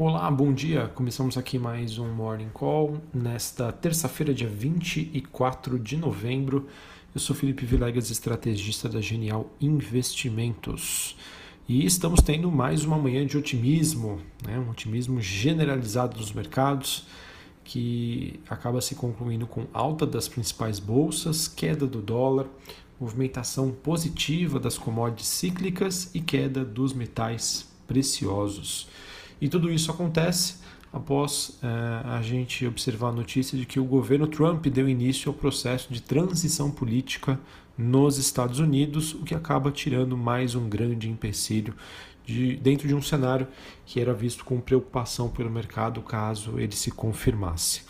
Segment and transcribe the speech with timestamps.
[0.00, 0.86] Olá, bom dia.
[0.94, 6.68] Começamos aqui mais um Morning Call nesta terça-feira, dia 24 de novembro.
[7.12, 11.16] Eu sou Felipe Vilegas, estrategista da Genial Investimentos.
[11.68, 14.56] E estamos tendo mais uma manhã de otimismo, né?
[14.56, 17.04] um otimismo generalizado dos mercados,
[17.64, 22.46] que acaba se concluindo com alta das principais bolsas, queda do dólar,
[23.00, 28.86] movimentação positiva das commodities cíclicas e queda dos metais preciosos.
[29.40, 30.56] E tudo isso acontece
[30.92, 31.66] após é,
[32.08, 36.00] a gente observar a notícia de que o governo Trump deu início ao processo de
[36.00, 37.38] transição política
[37.76, 41.74] nos Estados Unidos, o que acaba tirando mais um grande empecilho
[42.26, 43.46] de, dentro de um cenário
[43.86, 47.82] que era visto com preocupação pelo mercado caso ele se confirmasse.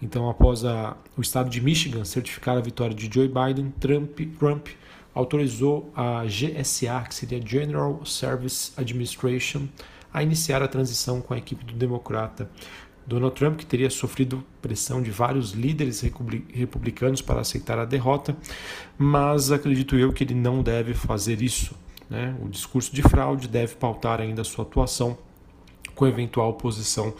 [0.00, 4.68] Então, após a, o estado de Michigan certificar a vitória de Joe Biden, Trump, Trump
[5.14, 9.66] autorizou a GSA, que seria General Service Administration,
[10.16, 12.50] a iniciar a transição com a equipe do democrata
[13.06, 18.34] Donald Trump, que teria sofrido pressão de vários líderes republicanos para aceitar a derrota,
[18.96, 21.76] mas acredito eu que ele não deve fazer isso.
[22.08, 22.34] Né?
[22.42, 25.18] O discurso de fraude deve pautar ainda sua atuação
[25.94, 27.14] com eventual oposição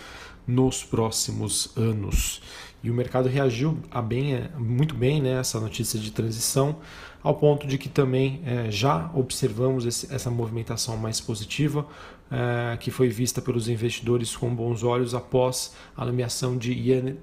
[0.47, 2.41] nos próximos anos.
[2.83, 6.77] E o mercado reagiu a bem, muito bem né, notícia de transição,
[7.23, 11.85] ao ponto de que também é, já observamos esse, essa movimentação mais positiva,
[12.31, 16.73] é, que foi vista pelos investidores com bons olhos após a nomeação de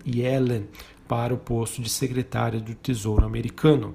[0.06, 0.68] Yellen
[1.08, 3.94] para o posto de secretária do Tesouro americano.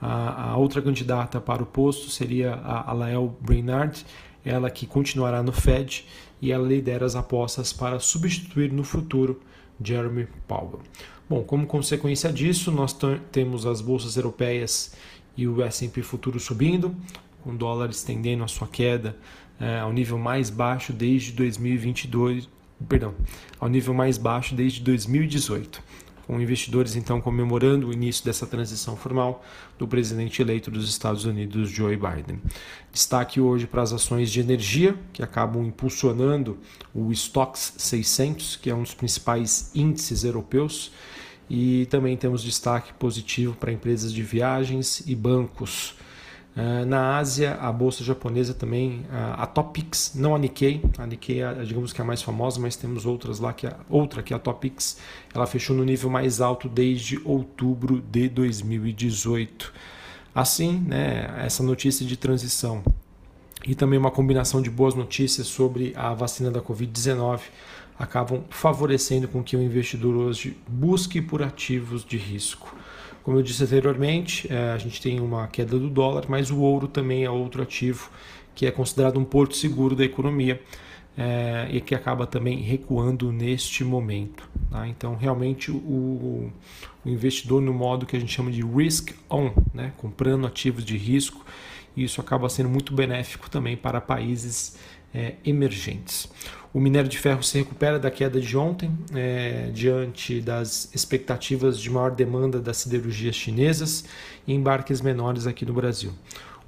[0.00, 4.04] A, a outra candidata para o posto seria a Lael Brainard,
[4.44, 6.06] ela que continuará no Fed
[6.40, 9.40] e ela lidera as apostas para substituir no futuro
[9.82, 10.80] Jeremy Powell.
[11.28, 12.96] Bom, como consequência disso, nós
[13.30, 14.94] temos as bolsas europeias
[15.36, 16.94] e o S&P futuro subindo,
[17.42, 19.16] com o dólar estendendo a sua queda
[19.58, 22.48] é, ao nível mais baixo desde 2022,
[22.88, 23.14] perdão,
[23.58, 25.82] ao nível mais baixo desde 2018
[26.30, 29.44] com investidores então comemorando o início dessa transição formal
[29.76, 32.40] do presidente eleito dos Estados Unidos, Joe Biden.
[32.92, 36.56] Destaque hoje para as ações de energia, que acabam impulsionando
[36.94, 40.92] o Stocks 600, que é um dos principais índices europeus,
[41.48, 45.96] e também temos destaque positivo para empresas de viagens e bancos.
[46.56, 51.54] Ah, na Ásia, a bolsa japonesa também, a Topix, não a Nikkei, a Nikkei é,
[51.64, 54.36] digamos que é a mais famosa, mas temos outras lá, que é, outra que é
[54.36, 54.98] a Topix,
[55.34, 59.72] ela fechou no nível mais alto desde outubro de 2018.
[60.34, 62.82] Assim, né, essa notícia de transição
[63.66, 67.40] e também uma combinação de boas notícias sobre a vacina da Covid-19
[67.98, 72.74] acabam favorecendo com que o investidor hoje busque por ativos de risco.
[73.22, 76.88] Como eu disse anteriormente, é, a gente tem uma queda do dólar, mas o ouro
[76.88, 78.10] também é outro ativo
[78.54, 80.60] que é considerado um porto seguro da economia
[81.16, 84.48] é, e que acaba também recuando neste momento.
[84.70, 84.86] Tá?
[84.88, 86.50] Então, realmente, o,
[87.04, 89.92] investidor no modo que a gente chama de risk on, né?
[89.96, 91.44] comprando ativos de risco,
[91.96, 94.76] isso acaba sendo muito benéfico também para países
[95.14, 96.28] é, emergentes.
[96.72, 101.90] O minério de ferro se recupera da queda de ontem, é, diante das expectativas de
[101.90, 104.04] maior demanda das siderurgias chinesas
[104.46, 106.12] e embarques menores aqui no Brasil.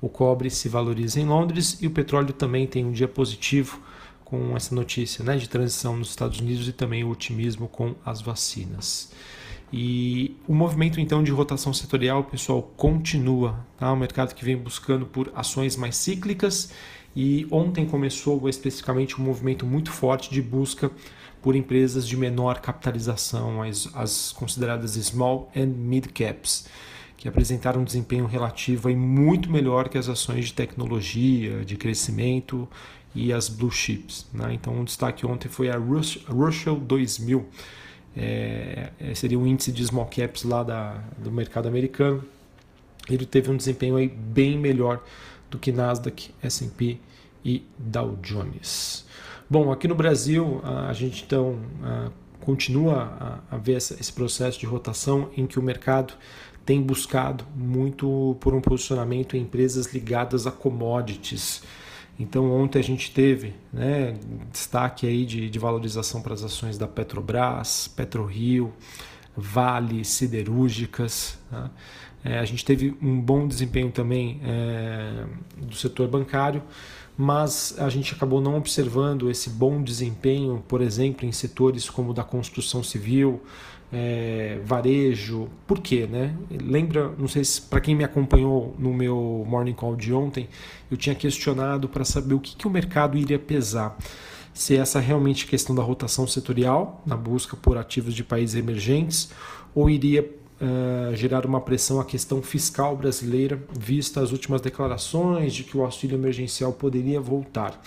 [0.01, 3.81] O cobre se valoriza em Londres e o petróleo também tem um dia positivo
[4.25, 8.21] com essa notícia né, de transição nos Estados Unidos e também o otimismo com as
[8.21, 9.13] vacinas.
[9.73, 13.65] E o movimento então de rotação setorial, pessoal, continua.
[13.79, 13.93] Tá?
[13.93, 16.73] O mercado que vem buscando por ações mais cíclicas
[17.15, 20.91] e ontem começou especificamente um movimento muito forte de busca
[21.43, 26.67] por empresas de menor capitalização, as, as consideradas small and mid caps,
[27.17, 32.69] que apresentaram um desempenho relativo aí muito melhor que as ações de tecnologia, de crescimento
[33.15, 34.27] e as blue chips.
[34.33, 34.55] Né?
[34.55, 37.47] Então, um destaque ontem foi a Russell 2000,
[38.17, 42.25] é, é, seria um índice de small caps lá da, do mercado americano.
[43.11, 45.03] Ele teve um desempenho aí bem melhor
[45.53, 46.99] do que Nasdaq, S&P
[47.45, 49.05] e Dow Jones.
[49.49, 51.59] Bom, aqui no Brasil a gente então
[52.41, 56.15] continua a ver esse processo de rotação em que o mercado
[56.65, 61.63] tem buscado muito por um posicionamento em empresas ligadas a commodities.
[62.19, 64.17] Então ontem a gente teve né,
[64.51, 68.73] destaque aí de, de valorização para as ações da Petrobras, PetroRio,
[69.37, 71.39] Vale, siderúrgicas.
[71.51, 71.71] Tá?
[72.25, 75.25] É, a gente teve um bom desempenho também é,
[75.57, 76.63] do setor bancário,
[77.17, 82.23] mas a gente acabou não observando esse bom desempenho, por exemplo, em setores como da
[82.23, 83.43] construção civil,
[83.93, 85.49] é, varejo.
[85.67, 86.09] Por quê?
[86.11, 86.35] Né?
[86.51, 90.49] Lembra, não sei se para quem me acompanhou no meu morning call de ontem,
[90.91, 93.97] eu tinha questionado para saber o que, que o mercado iria pesar.
[94.55, 99.31] se essa é realmente questão da rotação setorial, na busca por ativos de países emergentes,
[99.75, 100.23] ou iria
[100.63, 105.83] uh, gerar uma pressão à questão fiscal brasileira, vista as últimas declarações de que o
[105.83, 107.83] auxílio emergencial poderia voltar.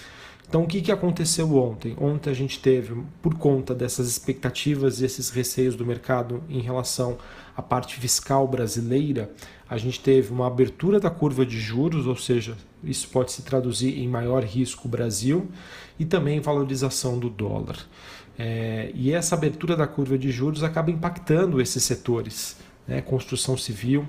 [0.48, 1.96] Então, o que, que aconteceu ontem?
[2.00, 7.18] Ontem a gente teve, por conta dessas expectativas e esses receios do mercado em relação
[7.58, 9.32] à parte fiscal brasileira,
[9.68, 13.98] a gente teve uma abertura da curva de juros, ou seja, isso pode se traduzir
[13.98, 15.50] em maior risco Brasil
[16.00, 17.78] e também valorização do dólar.
[18.38, 22.58] É, e essa abertura da curva de juros acaba impactando esses setores,
[22.88, 23.02] né?
[23.02, 24.06] construção civil,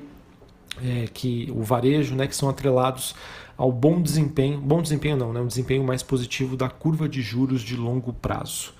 [0.84, 3.14] é, que o varejo, né, que são atrelados
[3.56, 7.62] ao bom desempenho, bom desempenho não, né, um desempenho mais positivo da curva de juros
[7.62, 8.74] de longo prazo.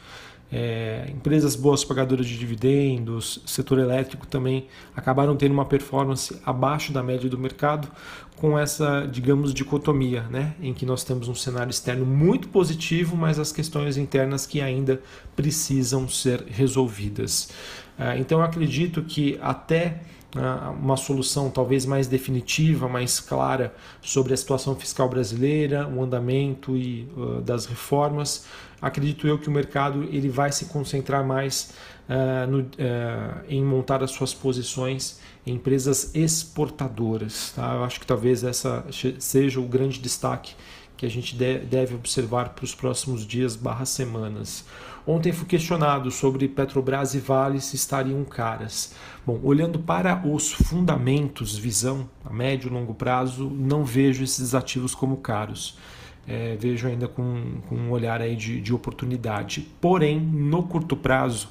[0.53, 7.03] É, empresas boas pagadoras de dividendos, setor elétrico também acabaram tendo uma performance abaixo da
[7.03, 7.89] média do mercado,
[8.37, 13.39] com essa, digamos, dicotomia, né, em que nós temos um cenário externo muito positivo, mas
[13.39, 15.01] as questões internas que ainda
[15.35, 17.49] precisam ser resolvidas.
[17.99, 20.03] É, então, eu acredito que até
[20.79, 27.09] uma solução talvez mais definitiva, mais clara sobre a situação fiscal brasileira, o andamento e,
[27.17, 28.47] uh, das reformas,
[28.81, 31.73] acredito eu que o mercado ele vai se concentrar mais
[32.09, 32.65] uh, no, uh,
[33.49, 37.53] em montar as suas posições em empresas exportadoras.
[37.55, 37.75] Tá?
[37.75, 38.85] Eu acho que talvez essa
[39.19, 40.55] seja o grande destaque
[40.97, 44.65] que a gente deve observar para os próximos dias barra semanas.
[45.07, 48.93] Ontem fui questionado sobre Petrobras e Vale se estariam caras.
[49.25, 54.95] Bom, olhando para os fundamentos, visão a médio e longo prazo, não vejo esses ativos
[54.95, 55.79] como caros.
[56.27, 59.69] É, vejo ainda com, com um olhar aí de, de oportunidade.
[59.81, 61.51] Porém, no curto prazo,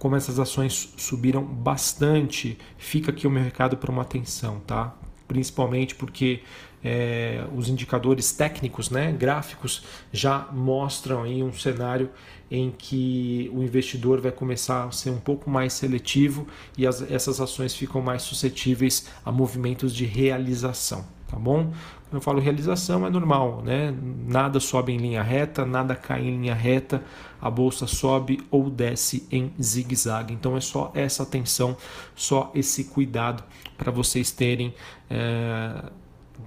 [0.00, 4.96] como essas ações subiram bastante, fica aqui o mercado para uma atenção, tá?
[5.26, 6.40] Principalmente porque
[6.84, 12.10] é, os indicadores técnicos, né, gráficos, já mostram aí um cenário
[12.50, 16.46] em que o investidor vai começar a ser um pouco mais seletivo
[16.78, 21.72] e as, essas ações ficam mais suscetíveis a movimentos de realização, tá bom?
[22.04, 23.94] Quando eu falo realização é normal, né?
[24.26, 27.02] Nada sobe em linha reta, nada cai em linha reta,
[27.40, 30.32] a bolsa sobe ou desce em zigue-zague.
[30.32, 31.76] Então é só essa atenção,
[32.14, 33.42] só esse cuidado
[33.76, 34.74] para vocês terem.
[35.10, 35.82] É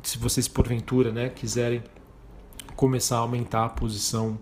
[0.03, 1.83] se vocês porventura né, quiserem
[2.75, 4.39] começar a aumentar a posição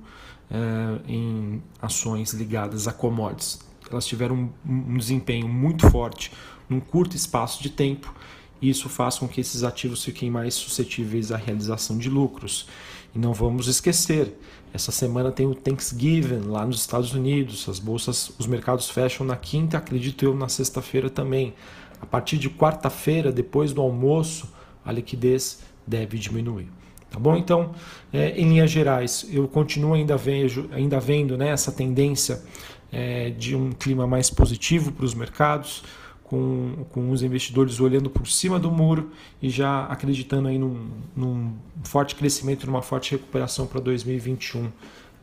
[0.50, 3.60] é, em ações ligadas a commodities.
[3.90, 6.32] Elas tiveram um, um desempenho muito forte
[6.70, 8.14] num curto espaço de tempo
[8.62, 12.68] isso faz com que esses ativos fiquem mais suscetíveis à realização de lucros.
[13.16, 14.38] E não vamos esquecer,
[14.74, 19.36] essa semana tem o Thanksgiving lá nos Estados Unidos, as bolsas, os mercados fecham na
[19.36, 21.54] quinta, acredito eu, na sexta-feira também.
[22.02, 24.48] A partir de quarta-feira, depois do almoço,
[24.86, 26.70] a liquidez deve diminuir.
[27.10, 27.36] Tá bom?
[27.38, 27.72] Então,
[28.12, 32.44] é, em linhas gerais, eu continuo ainda, vejo, ainda vendo né, essa tendência
[32.92, 35.84] é, de um clima mais positivo para os mercados,
[36.28, 41.54] com, com os investidores olhando por cima do muro e já acreditando aí num, num
[41.84, 44.70] forte crescimento, numa forte recuperação para 2021,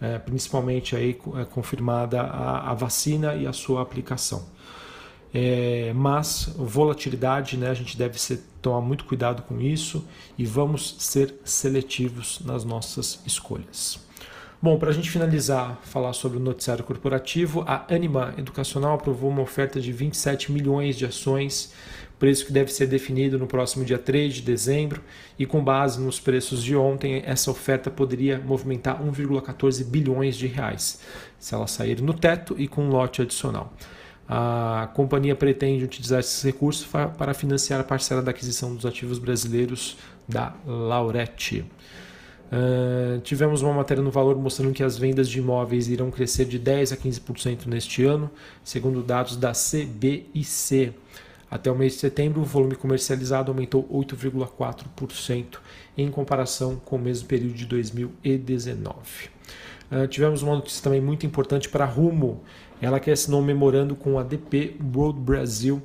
[0.00, 4.46] é, principalmente aí é, confirmada a, a vacina e a sua aplicação.
[5.32, 10.06] É, mas volatilidade, né, a gente deve ser, tomar muito cuidado com isso
[10.38, 14.03] e vamos ser seletivos nas nossas escolhas.
[14.64, 19.42] Bom, para a gente finalizar, falar sobre o noticiário corporativo, a Anima Educacional aprovou uma
[19.42, 21.74] oferta de 27 milhões de ações,
[22.18, 25.02] preço que deve ser definido no próximo dia 3 de dezembro,
[25.38, 30.98] e com base nos preços de ontem, essa oferta poderia movimentar 1,14 bilhões de reais,
[31.38, 33.70] se ela sair no teto e com um lote adicional.
[34.26, 39.98] A companhia pretende utilizar esses recursos para financiar a parcela da aquisição dos ativos brasileiros
[40.26, 41.66] da Laurette.
[43.22, 46.92] Tivemos uma matéria no Valor mostrando que as vendas de imóveis irão crescer de 10
[46.92, 48.30] a 15% neste ano,
[48.62, 50.92] segundo dados da CBIC.
[51.50, 55.58] Até o mês de setembro, o volume comercializado aumentou 8,4%
[55.96, 58.94] em comparação com o mesmo período de 2019.
[59.90, 62.42] Uh, tivemos uma notícia também muito importante para a Rumo,
[62.80, 65.80] ela que assinou um memorando com a DP World Brasil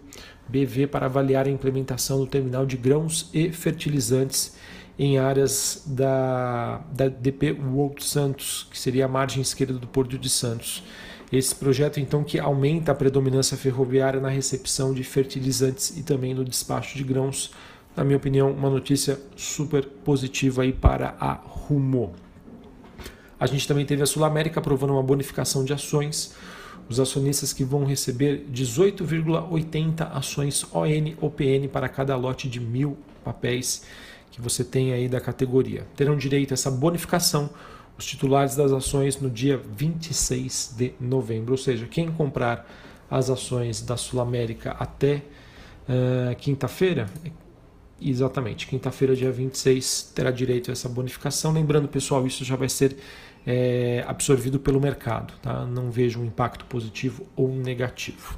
[0.47, 4.55] BV para avaliar a implementação do terminal de grãos e fertilizantes
[4.99, 10.29] em áreas da, da DP World Santos, que seria a margem esquerda do Porto de
[10.29, 10.83] Santos.
[11.31, 16.43] Esse projeto, então, que aumenta a predominância ferroviária na recepção de fertilizantes e também no
[16.43, 17.51] despacho de grãos.
[17.95, 22.13] Na minha opinião, uma notícia super positiva aí para a Rumo.
[23.39, 26.35] A gente também teve a Sul América aprovando uma bonificação de ações
[26.89, 32.97] os acionistas que vão receber 18,80 ações ON ou PN para cada lote de mil
[33.23, 33.83] papéis
[34.31, 35.85] que você tem aí da categoria.
[35.95, 37.49] Terão direito a essa bonificação
[37.99, 42.65] os titulares das ações no dia 26 de novembro, ou seja, quem comprar
[43.11, 47.09] as ações da Sul América até uh, quinta-feira,
[48.01, 51.51] exatamente, quinta-feira, dia 26, terá direito a essa bonificação.
[51.51, 52.97] Lembrando, pessoal, isso já vai ser
[53.45, 55.65] é, absorvido pelo mercado, tá?
[55.65, 58.37] não vejo um impacto positivo ou negativo.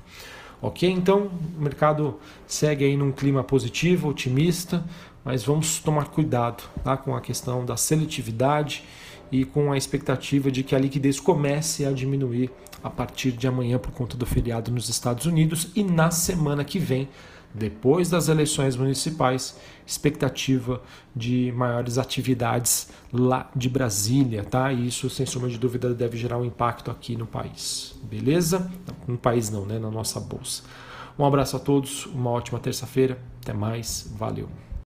[0.62, 0.90] Ok?
[0.90, 4.84] Então, o mercado segue aí num clima positivo, otimista,
[5.24, 6.96] mas vamos tomar cuidado tá?
[6.96, 8.84] com a questão da seletividade
[9.32, 12.52] e com a expectativa de que a liquidez comece a diminuir
[12.84, 16.80] a partir de amanhã por conta do feriado nos Estados Unidos e na semana que
[16.80, 17.08] vem
[17.54, 20.82] depois das eleições municipais, expectativa
[21.16, 24.72] de maiores atividades lá de Brasília, tá?
[24.72, 28.72] E isso, sem sombra de dúvida, deve gerar um impacto aqui no país, beleza?
[29.08, 29.78] No país não, né?
[29.78, 30.64] Na nossa bolsa.
[31.20, 34.71] Um abraço a todos, uma ótima terça-feira, até mais, valeu!